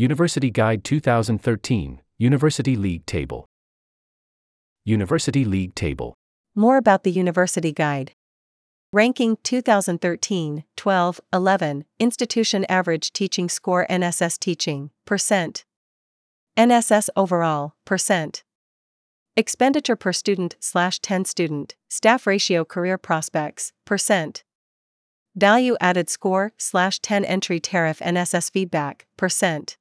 [0.00, 3.48] University Guide 2013, University League Table.
[4.84, 6.14] University League Table.
[6.54, 8.12] More about the University Guide.
[8.92, 15.64] Ranking 2013, 12, 11, Institution Average Teaching Score NSS Teaching, percent.
[16.56, 18.44] NSS Overall, percent.
[19.36, 24.44] Expenditure per student slash 10 student, staff ratio career prospects, percent.
[25.34, 29.76] Value added score slash 10 entry tariff NSS feedback, percent.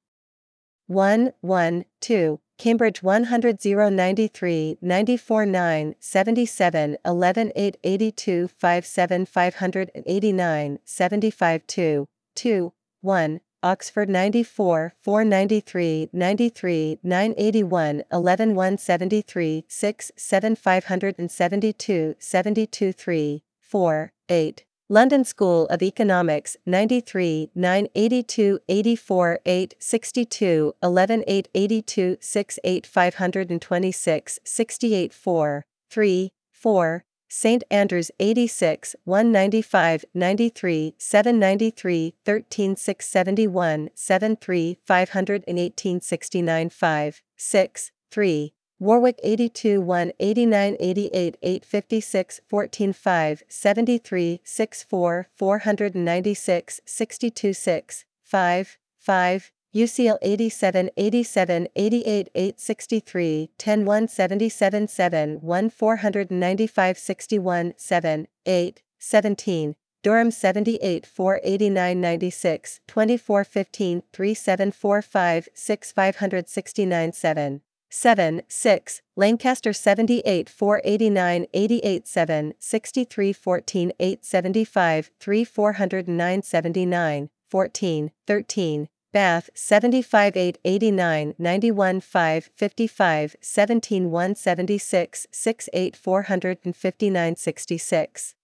[0.88, 11.68] 1, 1, 2, Cambridge 100 093 94 9 77 11 8 82 57 589 75
[11.68, 23.44] 2 2 1 Oxford 94 493 93 981 11 173 6 7 572 72 3
[23.60, 32.59] 4 8 London School of Economics 93 982 84 8 62 11 8 82 6
[32.63, 44.77] 8 526 68 4 3 4 St Andrews 86 195 93 793 13 671 73
[44.85, 55.28] 518 69 5 6 3 Warwick 82 1 89 88 856 14 5 73 64
[55.34, 65.69] 496 62 6 5 5 UCL 87 87 88 863 10 1 77 7 1
[65.72, 77.62] 495 61 7 8 17 Durham 78 489 96 24 15 3745 6 569 7
[77.89, 88.89] 7, 6, Lancaster 78 489 88 7, 63 14 875 3 409 79, 14, 13,
[89.13, 98.35] Bath 75 8 89 91 5 55 17 176 6 8 459 66.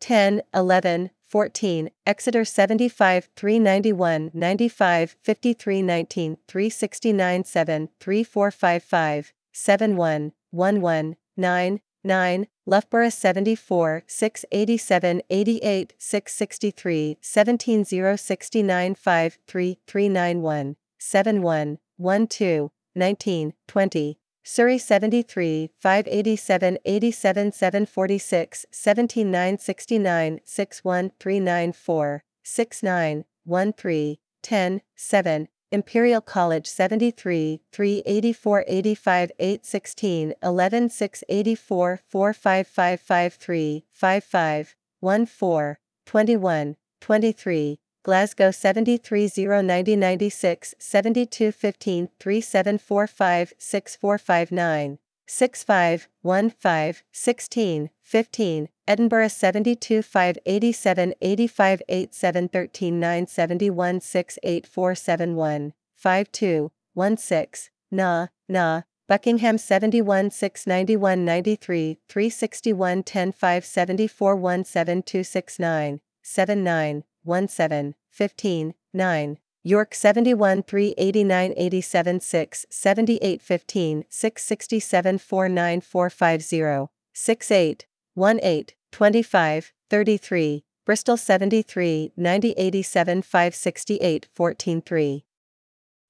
[0.00, 11.80] 10, 11, 14, Exeter 75 391 95 53 19 369 7 3455 71 11 9
[12.02, 24.19] 9, Loughborough 74 687 88 663 17 069 5 3 391 71 12 19 20
[24.42, 36.66] Surrey 73, 587, 87, 746, 17, 969, 61, 394, 69, 13, 10, 7, Imperial College
[36.66, 50.74] 73, 384, 85, 816, 11, 684, 45553, 55, 14, 21, 23, Glasgow 73 090 96
[50.78, 64.00] 72 15 3745 6459 65 15 16 15 Edinburgh 72 587 85 87 13 971
[64.00, 77.94] 68471 52 16 Na Na Buckingham 71 691 93 361 10 574 17269 79 17,
[78.10, 79.38] 15, 9.
[79.62, 87.86] York 71 389 87 6 78 15 667 49 450 68
[88.16, 95.24] 18 25 33 Bristol 73 90 87 568 14 3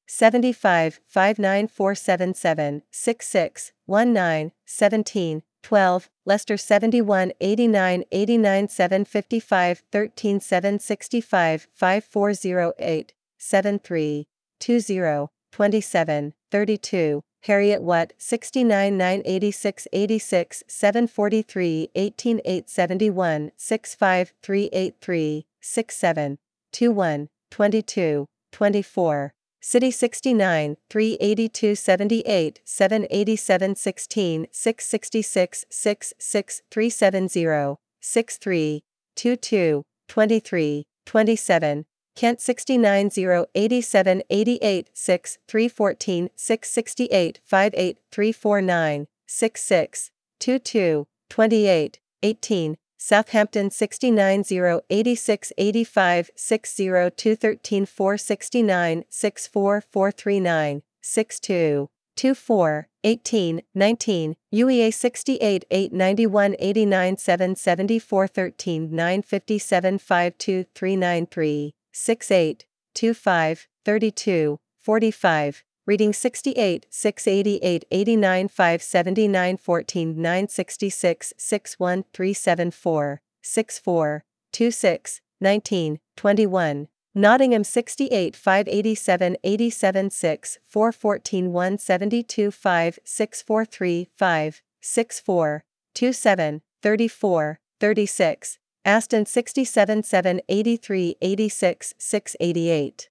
[0.06, 14.26] 75 59477 66 19 17 12, Leicester 71 89 89 755 13 765 5408 73
[14.60, 26.38] 20 27 32 Heriot-Watt 69 986 86 743 18 871 65 383 67
[26.72, 38.82] 21 22 24 City 69, 382 78, 787 16, 666 6 6 370, 63,
[39.16, 41.84] 22, 23, 27,
[42.16, 53.70] Kent 69 0 87 88 6 314 668 58 349, 66, 22, 28, 18, Southampton
[53.70, 65.64] 69 0 86 85 60 213 469 64 439 62 24 18 19 UEA 68
[65.70, 76.12] 8 91 89 7 74 13 9 57 52 393 68 25 32 45, reading
[76.12, 86.86] 68, 688, 89, 579, 14, 966, 61, 374, 64, 26, 19, 21.
[87.12, 99.26] Nottingham 68 587 87 6 414 172 5 643 5 64 27 34 36 Aston
[99.26, 103.09] 67 7 83 86 688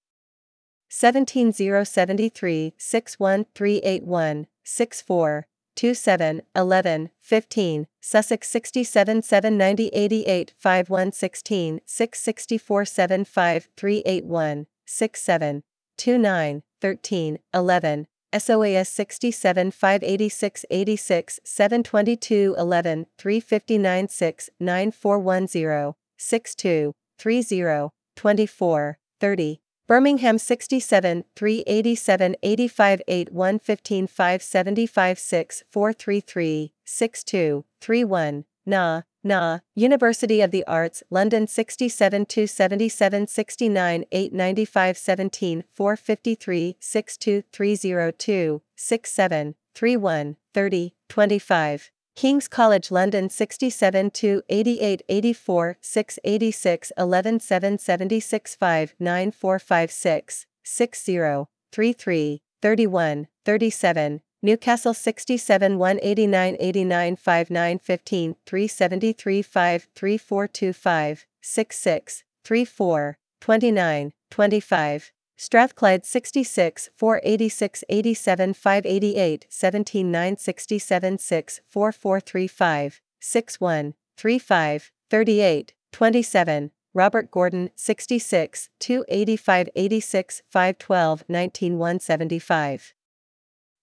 [0.89, 14.65] 17073 61381 64 27 11 15 Sussex 67 790 88 51 16 664 75 381
[14.85, 15.63] 67
[15.97, 28.97] 29 13 11 SOAS 67 586 86 722 11 359 6 9410 62 30 24
[29.19, 40.41] 30 Birmingham 67 387 85 81 15 575 6 433 62 31 Na, Na, University
[40.41, 50.93] of the Arts, London 67 277 69 895 17 453 62 302 67 31 30
[51.09, 51.91] 25.
[52.15, 59.91] King's College London 67 2 88 84 686 11 7 76 5 9 4 5
[59.91, 72.23] 6 60 33 31 37 Newcastle 67 189 89 59 15 373 5 3425 66
[72.43, 85.73] 34 29 25 Strathclyde 66 486 87 588 17 967 6 4435 61 35 38
[85.93, 92.93] 27 Robert Gordon 66 285 86 512 19 175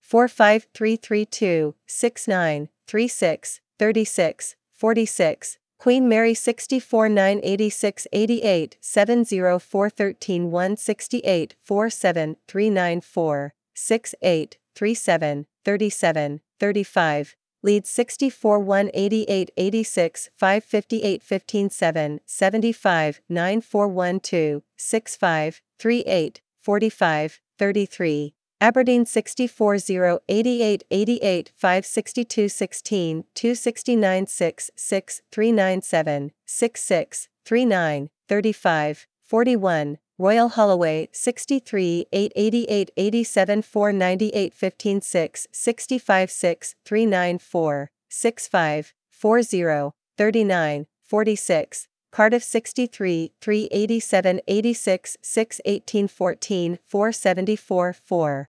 [0.03, 14.59] 45332 69 36 36 46 Queen Mary 64 986 88 70413 168 47 394 68
[14.75, 27.41] 37 37 35 Leeds 64 188 86 558 15 7 75 9412 65 38 45
[27.59, 28.35] 33
[28.67, 39.99] Aberdeen 64 0 88 88 562 16 269 6 6 397 66 39 35 41
[40.19, 51.87] Royal Holloway 63 888 87 498 15 6 65 6 394 65 40 39 46
[52.17, 58.49] Cardiff 63, 387 86 6 18 14 474 4.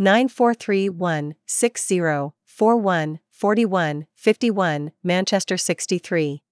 [0.00, 6.42] 9431 60 41 41 51 Manchester 63.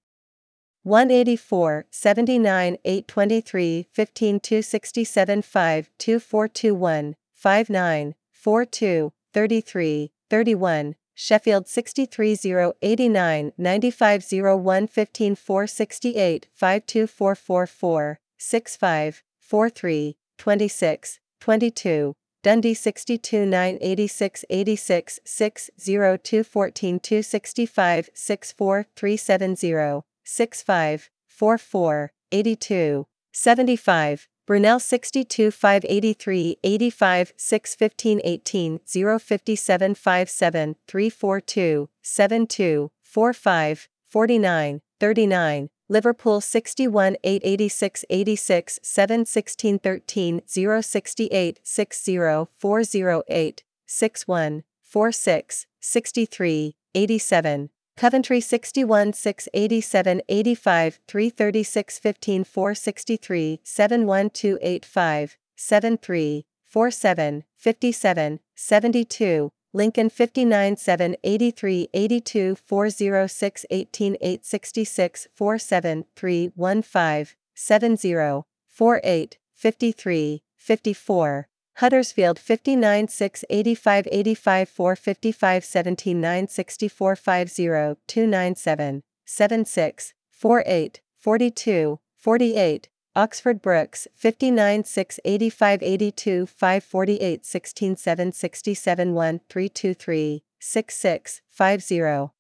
[0.83, 15.35] 184 79 823 15 267 5 2421 59 42 33 31 Sheffield 63089 9501 15
[15.37, 22.15] 468 52444 65 43 26 22
[22.47, 34.79] Dundee 62 986 86 6 02 14 265 64 370 65 44 82 75 Brunel
[34.79, 46.41] 62 583 85 6 15 18 0 57 57 342 72 45 49 39 Liverpool
[46.41, 58.41] 61 886 86 7 16 13 0 68 60 408 61 46 63 87 Coventry
[58.41, 71.89] 61 687 85 336 15 463 71285 73 47 57 72 Lincoln 59 7 83
[71.93, 84.09] 82 406 18 866 47 3 15 70 48 53 54 Huddersfield 59 6 85
[84.11, 94.85] 85 4 55 17 9 64 50 297 76 48 42 48 Oxford Brookes 59
[94.85, 102.31] 6 85 82 5 48 16 7 67 1 323 66 50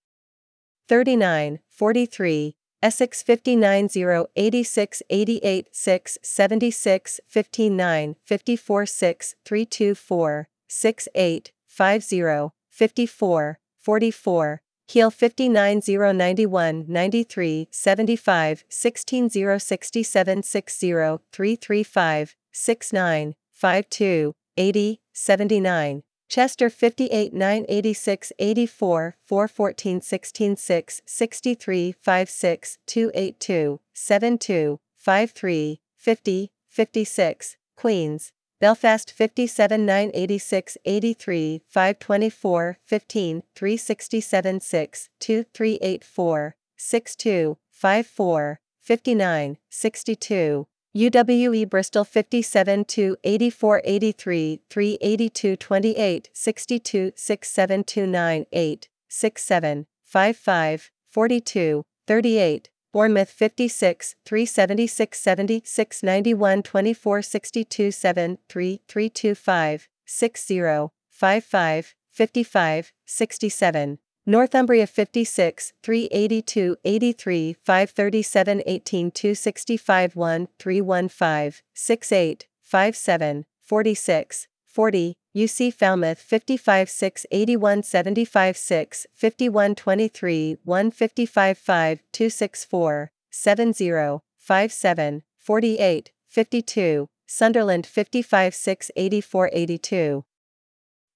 [0.86, 11.08] 39 43 Essex 59 0 86 88 6 76 15 9 54 6 324 6
[11.14, 22.36] 8 50 54 44 Keele 59 0 91 93 75 16 0 67 60 335
[22.52, 34.78] 69 52 80 79 Chester 58 986 84 414 16 6 63 56 282 72
[34.96, 48.60] 53 50 56 Queens Belfast 57 986 83 524 15 367 6 2384 62 54
[48.80, 60.90] 59 62 UWE Bristol 57 2 84 83 382 28 62 6729 8 67 55
[61.10, 72.92] 42 38 Bournemouth 56 376 70 691 24 62 7 3 325 60 55 55
[73.04, 85.74] 67 Northumbria 56, 382, 83, 537, 18, 265, 1, 315, 68, 57, 46, 40, UC
[85.74, 97.08] Falmouth 55, 6, 81, 75, 6, 51, 23, 155, 5, 264, 70, 57, 48, 52,
[97.26, 100.24] Sunderland 55, 6, 84, 82.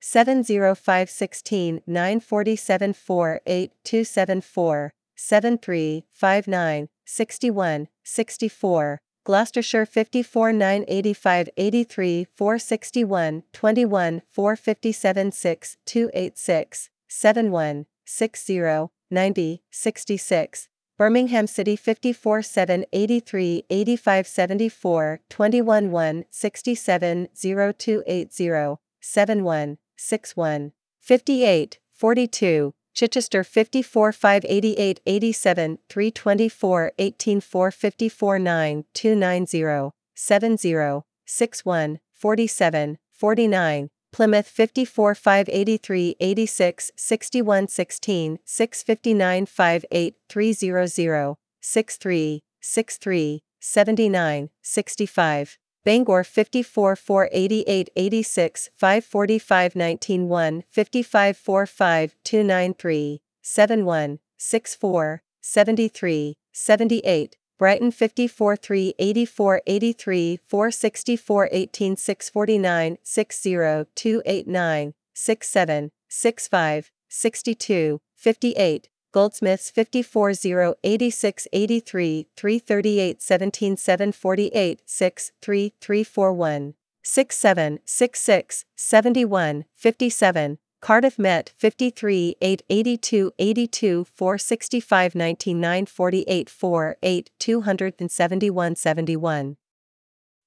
[0.03, 14.23] 70516 947 4 8 274 73 59 61 64 Gloucestershire 54 985 83 461 21
[14.31, 25.91] 457 6 286 71 60 90 66 Birmingham City 54 7 83 85 74 21
[25.91, 38.39] 1 67 0280 71 61, 58, 42, Chichester 54 588 87 324 18 4 54
[38.39, 51.37] 9 290 70 61 47 49 Plymouth 54 583 86 61 16 659 58 300
[51.61, 64.19] 63 63 79 65 Bangor 54 488 86 545 19 1 55 45 293 71
[64.37, 76.93] 64 73 78 Brighton 54 3 84 83 464 18 649 60 289 67 65
[77.09, 88.65] 62 58 Goldsmiths 54 0 86 83 338 17 748 6 3 341 67 66
[88.77, 98.77] 71 57 Cardiff Met 53 8 82 82 465 19 9 48 4 8 271
[98.77, 99.57] 71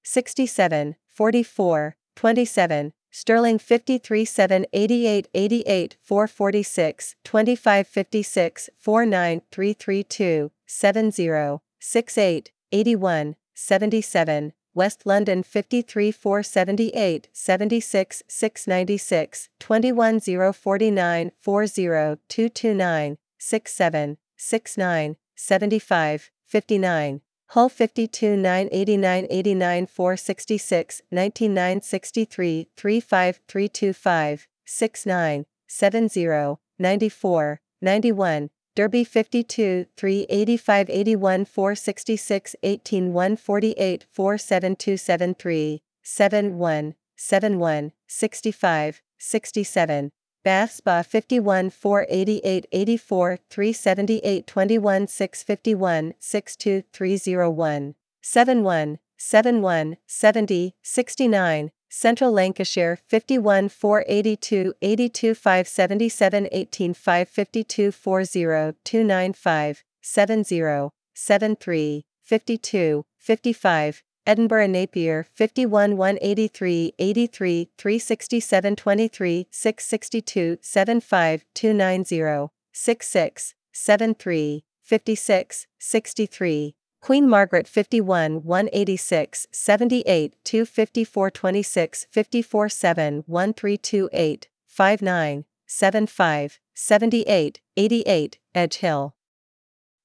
[0.04, 12.52] 67 44 27 Stirling 53 7 88 88 446 25 56 49 332 70 68
[12.72, 26.32] 81 77 West London 53 478 76 696 21 049 40 229 67 69 75
[26.48, 39.04] 59 Hull 52 989 89 466 19 963 35 325 69 70 94 91 Derby
[39.04, 50.12] 52 385 81 466 18 148 47273 71 71 65 67
[50.44, 62.32] Bath Spa 51 488 84 378 21 651 62 301 71 71 70 69 Central
[62.34, 75.26] Lancashire 51 482 82 577 18 552 40 295 70 73 52 55 Edinburgh Napier
[75.36, 88.44] 51 183 83 367 23 662 75 290 66 73 56 63 Queen Margaret 51
[88.44, 99.16] 186 78 254 26 54 7 1328 59 75 78 88 Edge Hill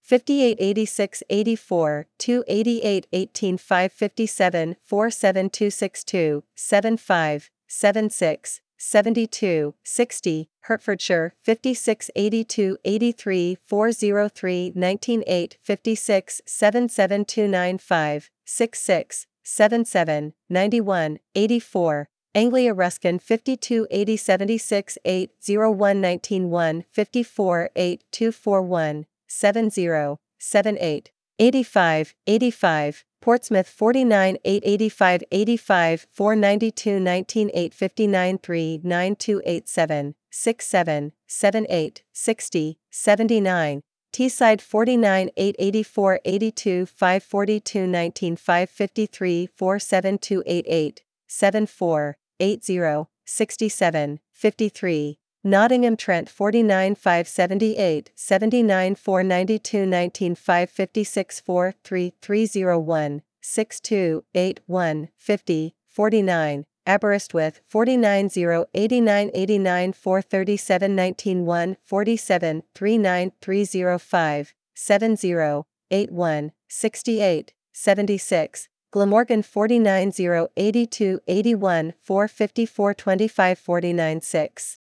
[0.08, 15.58] 5886 84, 288 18 557 47262, 75, 76, 72, 60, Hertfordshire, 5682 83 403 198
[15.62, 26.84] 56 77295, 66, 77, 91, 84, Anglia Ruskin 52 80 76 8 01 19 1
[26.90, 38.80] 54 8 241 70, 78, 85, 85, Portsmouth 49 885 85 492 19 859 3
[38.82, 43.82] 9287 67 78 60 79
[44.12, 56.97] Teesside 49 884 82 542 19 553 47288 74 80 67 53 Nottingham Trent 49
[56.97, 68.66] 578 79 492 19 556 4 3 301 62 81 50 49 Aberystwyth 49 0
[68.75, 80.49] 89 89 437 19 1 47 39 305 70 81 68 76 Glamorgan 49 0
[80.57, 84.78] 82 81 454 25 49 6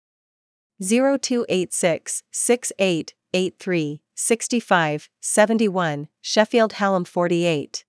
[0.82, 7.84] 0286 68 83 65 71 Sheffield Hallam 48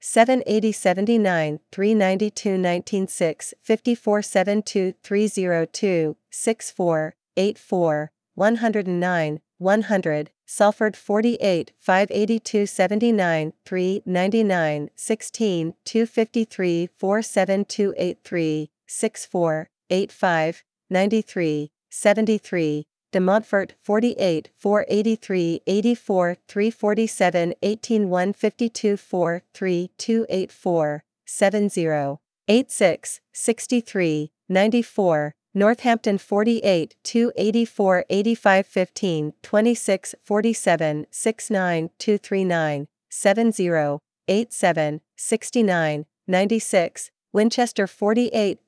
[0.00, 12.66] 780 79 392 19 6 54 72 302 64 84 109 100 Salford 48 582
[12.66, 27.54] 79 399 16 253 47283 64 85 93 73, De Montfort 48 483 84 347
[27.62, 40.14] 18 152 4 3 284 70 86 63 94 Northampton 48 284 85 15 26
[40.22, 48.60] 47 69 239 70 87 69 96 Winchester 48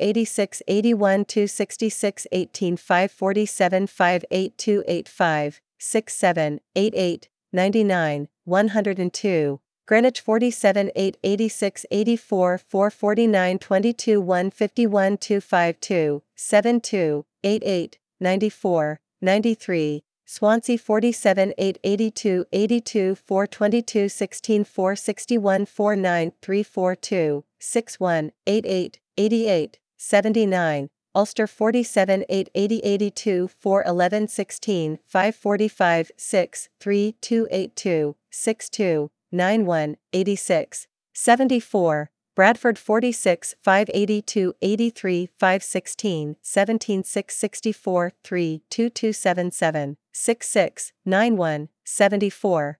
[0.00, 13.58] 086 81 266 18 547 58285 67 88 99 102 Greenwich 47 886 84 449
[13.60, 26.32] 22 151 252 72 88 94 93 Swansea 47 882 82 422 16 461 49
[26.42, 38.16] 342 61 88 88 79 Ulster 47 880 82 411 16 545 6 3 282
[38.28, 51.68] 62 91 86 74 Bradford 46 582 83 516 17 664 3 2277 66 91
[51.84, 52.78] 74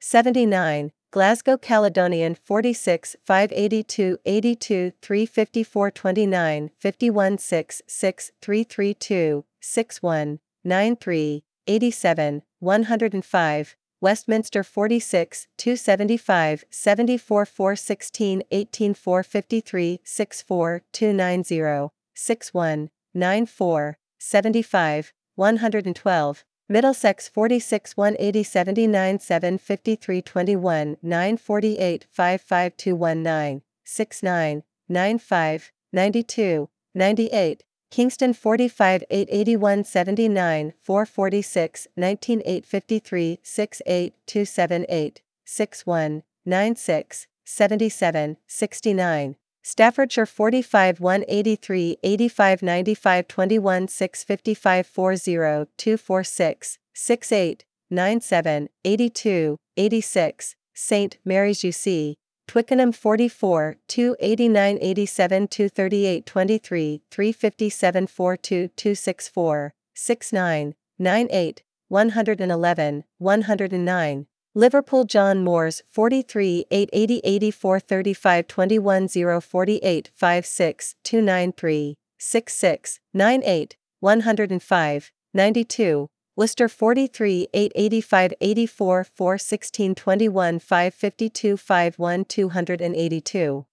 [0.00, 12.42] 79 Glasgow Caledonian 46 582 82 354 29 51 6 6 332 61 93 87
[12.58, 13.76] 105
[14.06, 26.44] Westminster 46, 275, 74 416 18 453 64 290, 61, 94, 75, 112.
[26.68, 39.84] Middlesex 46 180 79 753 21 948 55219 69 95 92 98 Kingston 45 881
[39.84, 53.28] 79 446 19 853 68 278 61 96 77 69 Staffordshire 45 183 85 95
[53.28, 61.16] 21 655 40 246 68 97 82 86 St.
[61.24, 74.26] Mary's UC Twickenham 44, 289 87 238 23 357 42 264 69 98 111 109
[74.54, 86.08] Liverpool John Moores 43 880 84 35 21 048 56 293 66 98 105 92
[86.36, 93.66] Worcester 43 885 84 4 16 21 552 51 282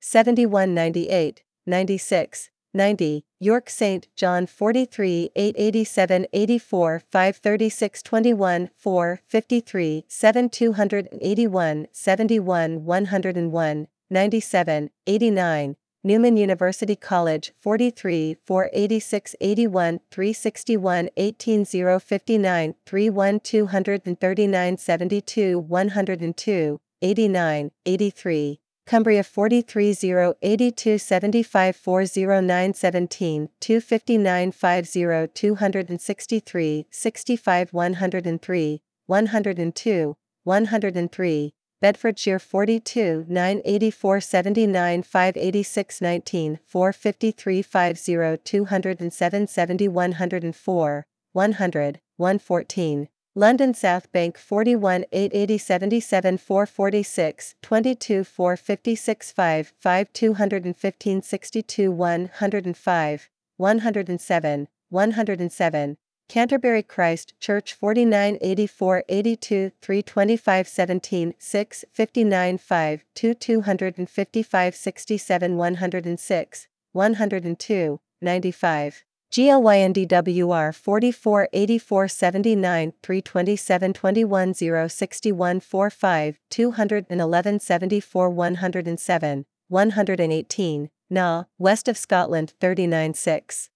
[0.00, 4.08] 71 98 96 90 York St.
[4.16, 16.36] John 43 887 84 536 21 4 53 7 281 71 101 97 89 Newman
[16.36, 29.24] University College 43 486 81 361 18 059 31 239 72 102 89 83 Cumbria
[29.24, 43.24] 43 0 82 75 409 17 259 50 263 65 103 102 103 Bedfordshire 42
[43.28, 55.04] 984 79 586 19 453 50 207 70 104 100 114 London South Bank 41
[55.12, 65.96] 880 77 446 22 456 5 5 215 62 105 107 107
[66.28, 76.68] Canterbury Christ Church 49 84 82 325 17 6 59 5 2 255 67 106
[76.92, 90.90] 102 95 GLYNDWR 44 84 79 327 21 0 61 45 211 74 107 118
[91.10, 93.70] Na, West of Scotland 39 6.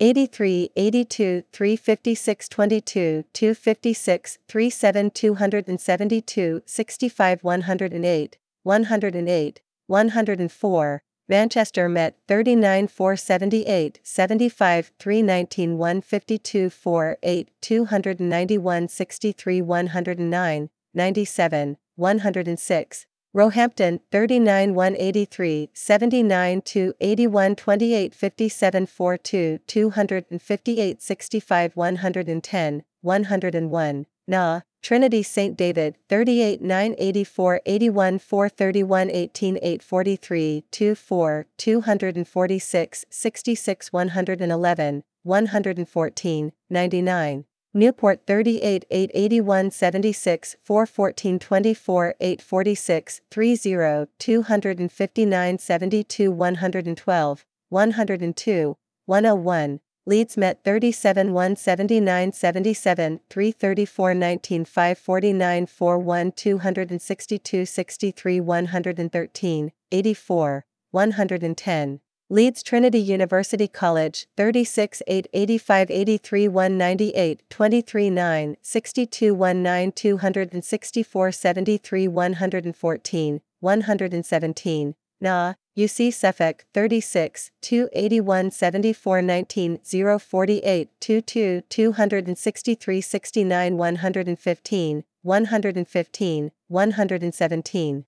[0.00, 14.00] 83 82 356 22 256 37 272 65 108 108 104 Manchester Met 39 478
[14.02, 26.94] 75 319 152 4 8 291 63 109 97 106 Roehampton 39 183 79 2
[27.00, 35.56] 81 28 57 42 258 65 110 101 Na Trinity St.
[35.56, 47.44] David, 38 984 81 431 18 843 24 246 66 111 114 99.
[47.76, 60.62] Newport 38 881 76 414 24 846 30 259 72 112 102 101 Leeds Met
[60.62, 73.68] 37 179 77 334 19 549 41 262 63 113 84 110 Leeds Trinity University
[73.68, 85.54] College 36 8 85 83 198 23 9 62 19 264 73 114 117 Na
[85.76, 98.04] UC Suffolk 36, 281 74 19 048 22 263 69 115 115 117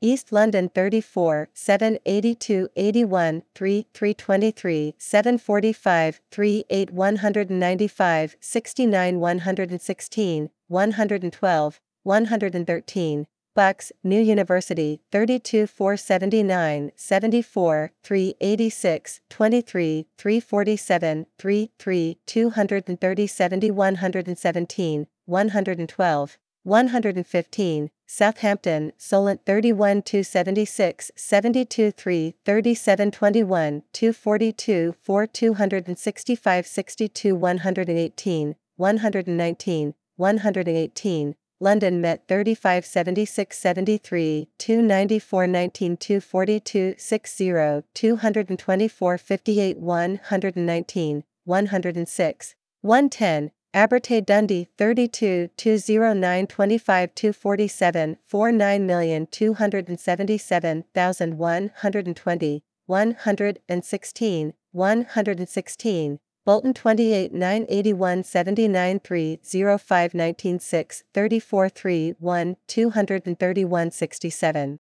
[0.00, 13.26] East London 34 782 81 3 323 745 3 8 195 69 116 112 113
[13.58, 26.38] Bucks, New University, 32 479, 74, 386, 23, 347, 3, 3, 230 70 117, 112,
[26.62, 39.94] 115, Southampton, Solent 31 276, 72 3, 37 21, 242 4 265 62 118, 119,
[40.16, 53.50] 118, London Met 35 76 73 294 19 242 60 224 58 119 106 110
[53.74, 60.84] Abertay Dundee 32 209 25 247 49 277
[61.36, 69.38] 120 116 116 Bolton 28 981 79 3
[69.78, 74.78] 05 19 6 34 3 1 231 67.